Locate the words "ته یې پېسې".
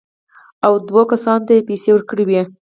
1.47-1.89